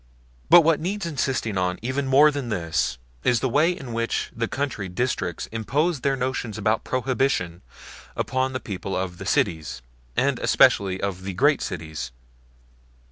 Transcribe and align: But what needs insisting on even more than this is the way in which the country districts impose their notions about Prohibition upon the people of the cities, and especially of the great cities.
But 0.49 0.61
what 0.61 0.79
needs 0.79 1.05
insisting 1.05 1.59
on 1.59 1.77
even 1.83 2.07
more 2.07 2.31
than 2.31 2.49
this 2.49 2.97
is 3.23 3.39
the 3.39 3.47
way 3.47 3.69
in 3.71 3.93
which 3.93 4.31
the 4.35 4.47
country 4.47 4.89
districts 4.89 5.45
impose 5.51 5.99
their 6.01 6.15
notions 6.15 6.57
about 6.57 6.83
Prohibition 6.83 7.61
upon 8.15 8.53
the 8.53 8.59
people 8.59 8.97
of 8.97 9.19
the 9.19 9.27
cities, 9.27 9.83
and 10.17 10.39
especially 10.39 10.99
of 10.99 11.21
the 11.21 11.33
great 11.35 11.61
cities. 11.61 12.11